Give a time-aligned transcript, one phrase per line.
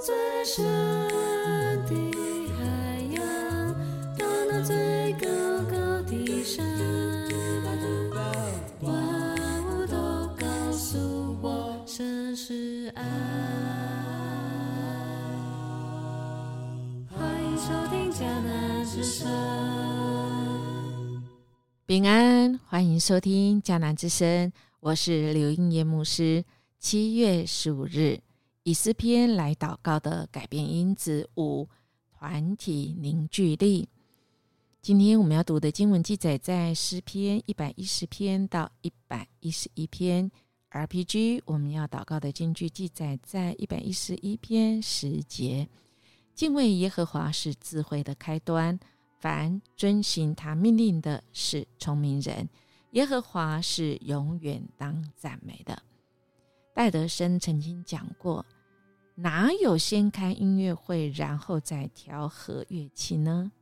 [0.00, 0.14] 最
[0.46, 0.64] 深
[1.84, 1.94] 的
[2.56, 2.64] 海
[3.12, 3.20] 洋，
[4.16, 5.26] 到那最高
[5.70, 6.66] 高的山，
[8.80, 8.90] 万
[9.66, 9.94] 物都
[10.38, 13.04] 告诉我，神是爱。
[17.10, 19.28] 欢迎收听迦南之声。
[21.84, 26.42] 平安，欢迎收听迦南之声，我是刘英叶牧师。
[26.78, 28.18] 七月十五日，
[28.62, 31.66] 以诗篇来祷告的改变因子五，
[32.12, 33.88] 团体凝聚力。
[34.82, 40.30] 今天我们要读的经文记载在诗篇一百一十篇到一百一十一篇。
[40.70, 45.66] RPG 我们要祷告的经句记载在一百一十一篇十节。
[46.34, 48.78] 敬畏耶和华是智慧的开端，
[49.18, 52.46] 凡遵行他命令的是聪明人。
[52.90, 55.82] 耶和华是永远当赞美的。
[56.72, 58.46] 戴德生曾经讲过
[59.22, 63.52] ：“哪有先开音乐会，然后再调和乐器呢？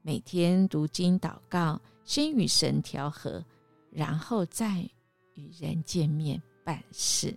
[0.00, 3.44] 每天读经祷告，先与神调和，
[3.90, 4.88] 然后再
[5.34, 7.36] 与人见面办事。”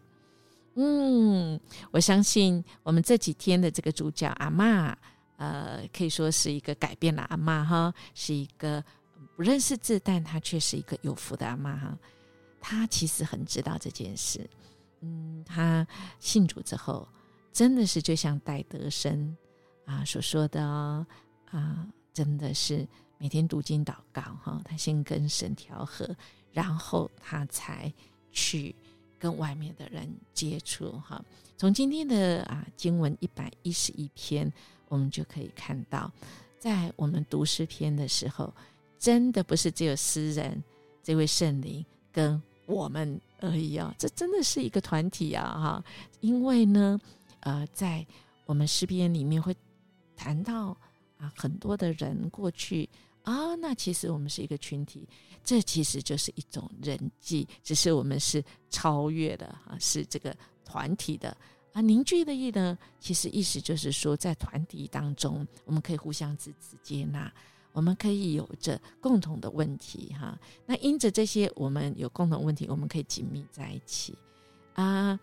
[0.76, 1.60] 嗯，
[1.92, 4.98] 我相信我们这几天的这个主角阿妈，
[5.36, 8.82] 呃，可以说是一个改变了阿妈哈，是一个
[9.36, 12.00] 不认识字，但她却是一个有福的阿妈哈。
[12.62, 14.50] 她其实很知道这件事。
[15.02, 15.86] 嗯，他
[16.22, 17.06] 信主之后，
[17.54, 19.38] 真的是就像戴德生
[19.86, 21.06] 啊所说的哦，
[21.52, 22.86] 啊，真的是
[23.20, 26.14] 每天读经祷告哈，他先跟神调和，
[26.52, 27.94] 然后他才
[28.32, 28.76] 去
[29.20, 31.24] 跟外面的人接触哈。
[31.56, 34.52] 从今天的啊经文一百一十一篇，
[34.90, 36.12] 我们就可以看到，
[36.60, 38.52] 在我们读诗篇的时候，
[38.98, 40.62] 真的不是只有诗人
[41.04, 43.22] 这位圣灵跟我们。
[43.40, 45.86] 而已啊，这真的是一个团体啊，哈！
[46.22, 46.98] 因为呢，
[47.44, 48.06] 呃，在
[48.46, 49.56] 我们诗篇里面会
[50.16, 50.76] 谈到
[51.18, 52.90] 啊，很多的人过去
[53.24, 55.08] 啊，那其实我们是一个群体，
[55.44, 61.36] 这其实就是一种人际，只是我们是超越的啊，是这个团体的
[61.74, 67.32] 啊，凝聚的意呢，其实意思就是说，在团体当中，我们可以互相支持接纳。
[67.74, 70.40] 我们可以有着共同的问题，哈。
[70.68, 74.16] 那因着这些，我们有共同问题，我们可以紧密在一起
[74.76, 75.20] 啊。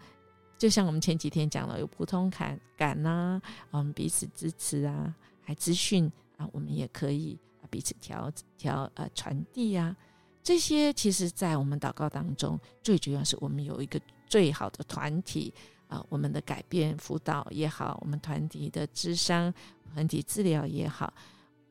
[0.60, 3.41] 就像我们前几天讲了，有普通感感呐，
[3.71, 6.04] 我们彼此支持啊，还资讯
[6.37, 9.97] 啊，我们也可以啊彼此调调呃传递啊。
[10.43, 15.50] 这些其实，在我们祷告当中，最主要是我们有一个最好的团体
[15.88, 19.50] 啊，我们的改变辅导也好，我们团体的智商、
[19.94, 21.10] 团体治疗也好。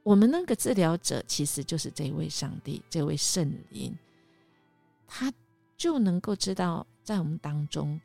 [0.01, 3.95] 我们那个治疗者其实就是这位上帝，这位圣灵，
[5.05, 5.31] 他
[5.77, 8.01] 就能够知道在我们当中，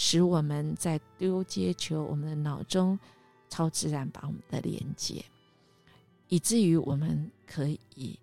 [0.00, 2.96] 使我们在丢接球，我们的脑中
[3.48, 5.24] 超自然把我们的连接，
[6.28, 8.16] 以至于我们可以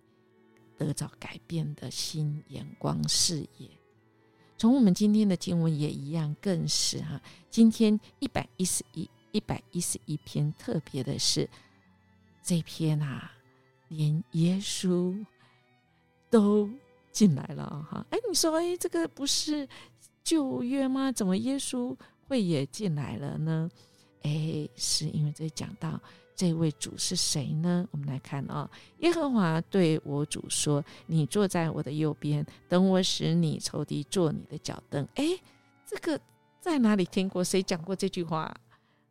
[0.78, 3.70] 得到改变的新眼光视野。
[4.58, 11.48] 从我们今天的经文也一样，更是哈，今天一百一十一一百一十一篇特别的是。
[12.48, 13.32] 这篇啊，
[13.88, 15.26] 连耶稣
[16.30, 16.70] 都
[17.12, 18.06] 进来了哈！
[18.12, 19.68] 哎，你说，哎，这个不是
[20.26, 21.10] 旧约吗？
[21.10, 21.96] 怎么耶稣
[22.28, 23.70] 会也进来了呢？
[24.24, 26.02] 哎，是因为这讲到
[26.36, 27.88] 这位主是谁呢？
[27.92, 35.40] 我们来看啊，耶和华对我主说：“你坐在我的右边，等我使你仇敌坐你的脚凳。”哎，
[35.86, 36.20] 这个
[36.60, 37.44] 在哪里听过？
[37.44, 38.52] 谁讲过这句话？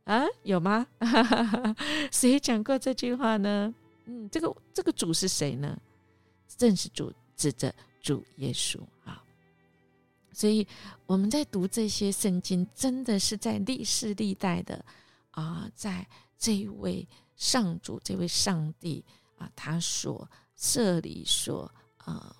[0.03, 0.87] 啊，有吗？
[2.11, 3.73] 谁讲过这句话呢？
[4.07, 5.79] 嗯，这个这个主是谁呢？
[6.59, 8.79] 正是主指着主耶稣。
[10.35, 10.67] 所以
[11.07, 14.85] 我们在读这些圣经，真的是在历世历代的
[15.31, 16.07] 啊，在
[16.37, 19.05] 这位上主、这位上帝
[19.37, 22.37] 啊，他所设立、所啊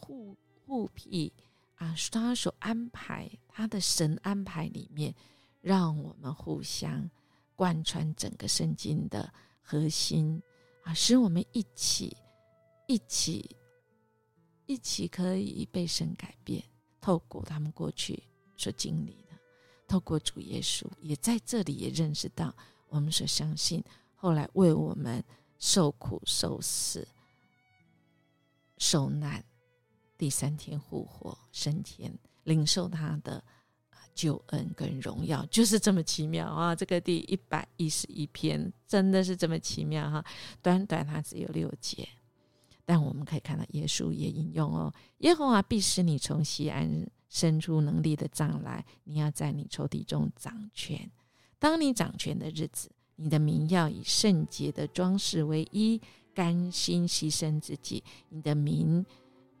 [0.00, 1.32] 护护庇
[1.76, 5.14] 啊，他所安排他的神安排里面。
[5.64, 7.08] 让我们互相
[7.56, 9.32] 贯穿整个圣经的
[9.62, 10.42] 核心
[10.82, 12.14] 啊，使我们一起、
[12.86, 13.56] 一起、
[14.66, 16.62] 一起可以被神改变。
[17.04, 18.22] 透过他们过去
[18.56, 19.36] 所经历的，
[19.86, 22.54] 透过主耶稣，也在这里也认识到
[22.88, 23.84] 我们所相信，
[24.14, 25.22] 后来为我们
[25.58, 27.06] 受苦受死、
[28.78, 29.44] 受难，
[30.16, 32.10] 第三天复活升天，
[32.44, 33.44] 领受他的。
[34.14, 36.72] 救恩跟荣耀就是这么奇妙啊！
[36.72, 40.24] 这个第一百一十一篇真的是这么奇妙哈，
[40.62, 42.08] 短短它只有六节，
[42.84, 51.10] 但我们可以看到耶稣也引用哦：“耶和华必使你从西安伸出能力的杖来，你要在你仇敌中掌权。”
[51.58, 56.00] 当你掌权的日子，你的名要以圣洁的装饰为衣，
[56.34, 58.04] 甘心牺牲自己。
[58.28, 59.04] 你的名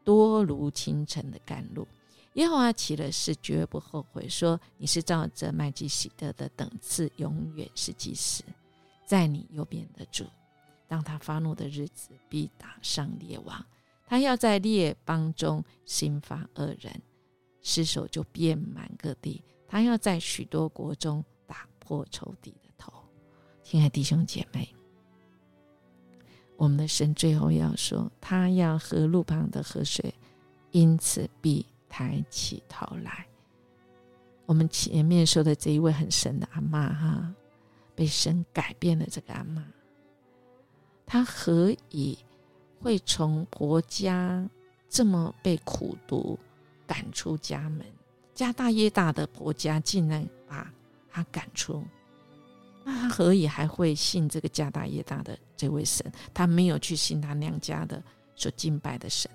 [0.04, 1.88] 多如清晨的甘露。
[2.34, 8.44] 耶和华起了誓，绝不后悔，说你是照着麦基喜德的等次，永远是祭司，
[9.06, 10.26] 在你右边的主。
[10.86, 13.64] 当他发怒的日子，必打上列王。
[14.06, 17.02] 他要在列邦中兴发恶人，
[17.62, 19.42] 尸首就遍满各地。
[19.66, 22.92] 他要在许多国中打破仇敌的头。
[23.62, 24.68] 亲爱弟兄姐妹，
[26.56, 30.14] 我们的神最后要说，他要喝路旁的河水，
[30.70, 31.66] 因此必。
[31.96, 33.24] 抬起头来，
[34.46, 37.32] 我们前面说的这一位很神的阿妈哈，
[37.94, 39.06] 被神改变了。
[39.08, 39.64] 这个阿妈，
[41.06, 42.18] 他何以
[42.80, 44.48] 会从婆家
[44.88, 46.38] 这么被苦读，
[46.86, 47.84] 赶出家门？
[48.34, 50.72] 家大业大的婆家竟然把
[51.10, 51.84] 他赶出，
[52.82, 56.10] 那他何以还会信这个家大业大的这位神？
[56.32, 58.02] 他没有去信他娘家的
[58.34, 59.30] 所敬拜的神。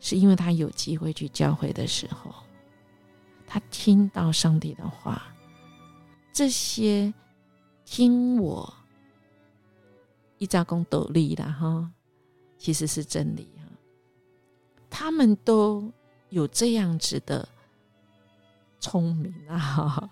[0.00, 2.32] 是因为他有机会去教会的时候，
[3.46, 5.26] 他听到上帝的话，
[6.32, 7.12] 这些
[7.84, 8.72] 听我
[10.38, 11.90] 一扎公斗笠的哈，
[12.58, 13.62] 其实是真理哈。
[14.90, 15.92] 他们都
[16.28, 17.48] 有这样子的
[18.80, 20.10] 聪明啊，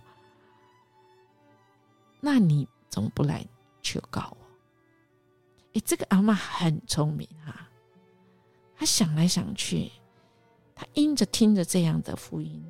[2.20, 3.46] 那你怎么不来
[3.82, 4.46] 求告我？
[5.74, 7.68] 哎，这个阿妈很聪明哈。
[8.76, 9.90] 他想来想去，
[10.74, 12.64] 他因着听着这样的福音，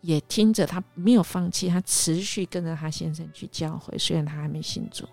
[0.00, 3.98] 也听着他没有放弃，他持续跟着他先生去教会。
[3.98, 5.06] 虽然他还没信主，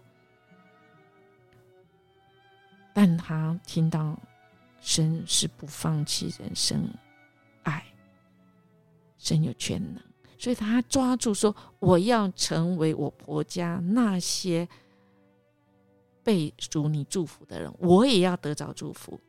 [2.95, 4.17] 但他听到
[4.79, 6.89] 神是不放弃人生
[7.63, 7.85] 爱，
[9.17, 10.01] 神有全能，
[10.37, 14.65] 所以他抓住说：“我要成为我婆家那些。”
[16.23, 19.19] 被主你祝福的人，我也要得着祝福。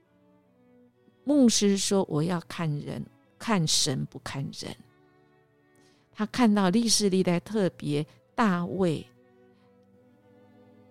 [1.25, 3.05] 牧师说：“我要看人，
[3.39, 4.75] 看神不看人。”
[6.15, 9.07] 他看到历史历代特别大卫、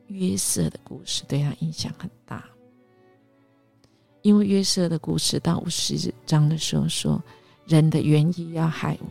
[0.07, 2.48] 约瑟的故事，对他影响很大。
[4.25, 7.24] 因为约瑟的故事到五十章的时候说
[7.68, 9.07] ：“人的原意要害我，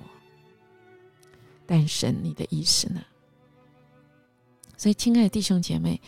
[1.64, 3.00] 但神你的意思呢？”
[4.76, 6.00] 所以，亲爱的弟兄姐妹，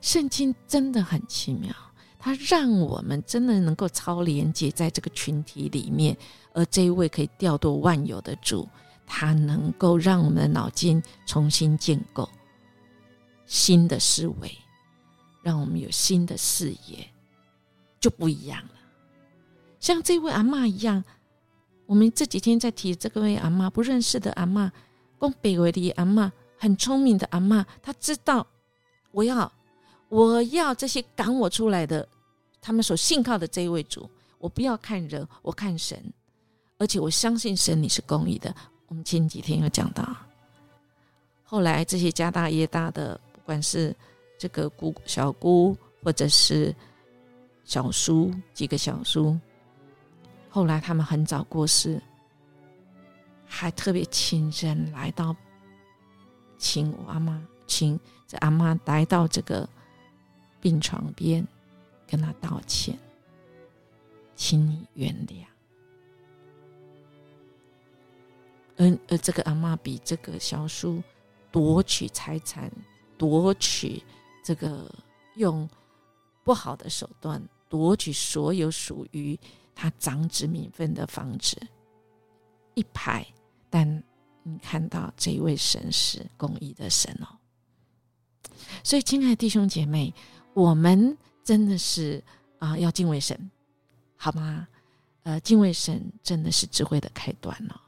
[0.00, 1.70] 圣经真的很奇妙，
[2.18, 6.16] 它让我们真的能够超连接在这个群体里面。
[6.54, 8.66] 而这一位可以调度万有的主，
[9.04, 12.26] 他能够让我们的脑筋重新建构
[13.44, 14.50] 新的思维，
[15.42, 17.06] 让我们有新的视野，
[18.04, 18.74] 就不一样了。
[19.80, 21.02] 像这位阿妈一样，
[21.86, 24.70] 我们这几天在提这个位阿妈，不认识的阿妈，
[25.18, 26.30] 讲北维的阿妈。
[26.58, 28.46] 很聪明的阿妈，她知道
[29.10, 29.50] 我要
[30.10, 32.06] 我要这些赶我出来的，
[32.60, 34.06] 他们所信靠的这一位主，
[34.38, 35.98] 我不要看人，我看神，
[36.76, 38.54] 而且我相信神你是公义的。
[38.88, 40.14] 我们前几天有讲到，
[41.42, 43.96] 后来这些家大业大的，不管是
[44.38, 46.74] 这个姑小姑或者是
[47.64, 49.38] 小叔几个小叔，
[50.50, 52.00] 后来他们很早过世，
[53.46, 55.34] 还特别亲人来到。
[56.56, 59.68] 请我阿妈，请这阿妈来到这个
[60.60, 61.46] 病床边，
[62.06, 62.98] 跟他道歉，
[64.36, 65.44] 请你原谅。
[68.76, 71.02] 而而这个阿妈比这个小叔
[71.50, 72.70] 夺取财产，
[73.18, 74.02] 夺取
[74.42, 74.90] 这个
[75.34, 75.68] 用
[76.42, 77.42] 不好的手段
[77.74, 79.36] 夺取所有属于
[79.74, 81.56] 他长子名分的房子
[82.74, 83.26] 一排，
[83.68, 84.00] 但。
[84.46, 87.26] 你看到这一位神是公义的神哦，
[88.82, 90.12] 所以亲爱的弟兄姐妹，
[90.52, 92.22] 我们真的是
[92.58, 93.50] 啊，要敬畏神，
[94.16, 94.68] 好吗？
[95.22, 97.80] 呃，敬畏神真的是智慧的开端哦，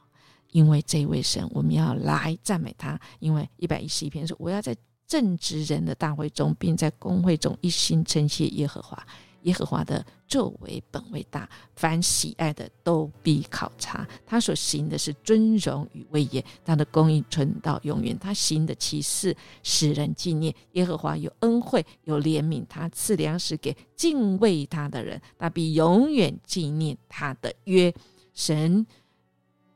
[0.49, 2.99] 因为这一位神，我们要来赞美他。
[3.19, 4.75] 因为一百一十一篇说，我要在
[5.05, 9.05] 正直人的大会中，并在公会中一心称谢耶和华。
[9.47, 14.05] 耶和华的作为本为大，凡喜爱的都必考察。
[14.25, 18.17] 他所行的是尊荣与威严，他的公义存到永远。
[18.19, 20.53] 他行的奇事使人纪念。
[20.73, 27.93] 耶和华有恩惠有怜悯，他赐粮食给敬畏他的人，他必永远纪念他的约。
[28.33, 28.85] 神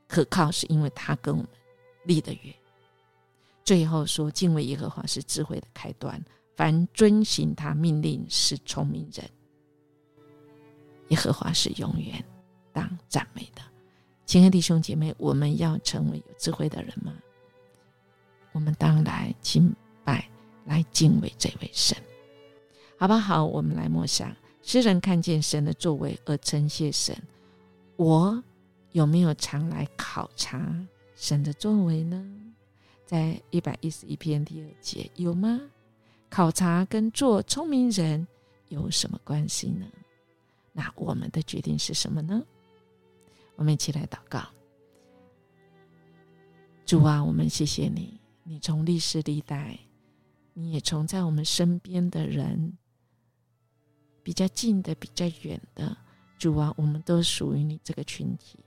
[0.06, 1.50] 可靠，是因为他跟我们
[2.04, 2.54] 立的约。
[3.64, 6.22] 最后说，敬畏耶和华是智慧的开端，
[6.58, 9.30] 凡遵行他命令是聪明人。
[11.12, 12.24] 耶和华是永远
[12.72, 13.62] 当赞美的，
[14.26, 17.14] 亲爱的弟兄姐妹，我们要成为有智慧的人吗？
[18.54, 19.76] 我们当来敬
[20.06, 20.26] 拜，
[20.64, 21.98] 来敬畏这位神，
[22.98, 23.44] 好不好？
[23.44, 27.14] 我们来默想，诗人看见神的作为而称谢神。
[27.98, 28.42] 我
[28.94, 30.74] 有没有常来考察
[31.14, 32.26] 神的作为呢？
[33.06, 35.60] 在一百一十一篇第二节有吗？
[36.30, 38.26] 考察跟做聪明人
[38.70, 39.86] 有什么关系呢？
[40.72, 42.42] 那我们的决定是什么呢？
[43.56, 44.42] 我们一起来祷告。
[46.86, 48.20] 主啊，我们谢谢你。
[48.44, 49.78] 你从历史历代，
[50.54, 52.78] 你也从在我们身边的人，
[54.24, 55.96] 比较近的、比较远的，
[56.38, 58.60] 主啊，我们都属于你这个群体。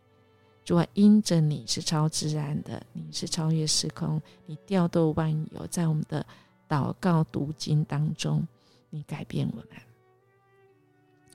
[0.65, 6.25] 主啊，因着你是超自然的，你是超越时空，你调度万有，在我们的
[6.69, 8.47] 祷告读经当中，
[8.89, 9.69] 你改变我们。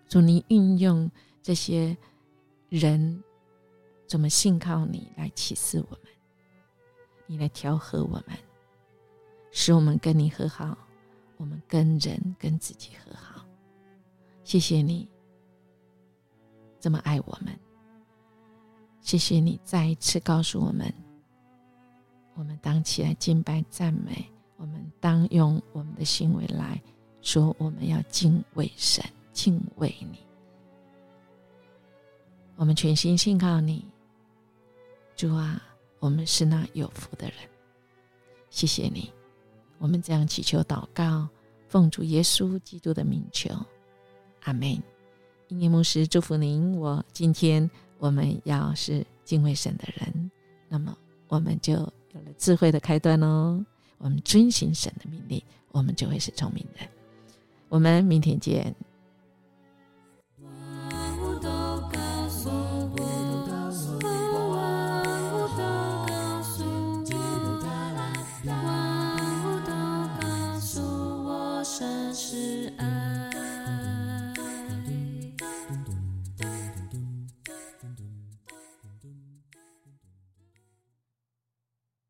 [0.10, 1.10] 主，你运用
[1.42, 1.96] 这些
[2.68, 3.24] 人，
[4.08, 6.02] 怎么信靠你来启示我们？
[7.28, 8.36] 你来调和我们，
[9.52, 10.76] 使我们跟你和好，
[11.38, 13.46] 我们跟人跟自己和好。
[14.44, 15.08] 谢谢你
[16.80, 17.56] 这么爱我们，
[19.02, 20.92] 谢谢你再一次告诉我们，
[22.34, 26.82] 我们当起来敬拜赞美，我们当用我们的行为来
[27.22, 30.20] 说，我们要敬畏神，敬畏你。
[32.56, 33.86] 我们全心信靠你，
[35.16, 35.62] 主啊。
[36.02, 37.36] 我们是那有福的人，
[38.50, 39.12] 谢谢你。
[39.80, 41.28] 我们这样祈求祷告，
[41.68, 43.50] 奉主耶稣基督的名求，
[44.44, 44.82] 阿门。
[45.50, 46.74] 英年牧师祝福您。
[46.78, 50.32] 我今天我们要是敬畏神的人，
[50.70, 51.82] 那么我们就有
[52.22, 53.66] 了智慧的开端哦。
[53.98, 55.44] 我们遵行神的命令，
[55.74, 56.88] 我们就会是聪明人。
[57.68, 58.74] 我们明天见。